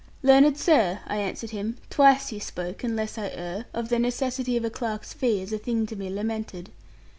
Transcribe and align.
'Learned 0.23 0.57
sir,' 0.57 1.01
I 1.05 1.17
answered 1.17 1.51
him, 1.51 1.77
'twice 1.91 2.31
you 2.31 2.39
spoke, 2.39 2.83
unless 2.83 3.19
I 3.19 3.27
err, 3.27 3.65
of 3.71 3.89
the 3.89 3.99
necessity 3.99 4.57
of 4.57 4.65
a 4.65 4.71
clerk's 4.71 5.13
fee, 5.13 5.43
as 5.43 5.53
a 5.53 5.59
thing 5.59 5.85
to 5.85 5.95
be 5.95 6.09
lamented.' 6.09 6.71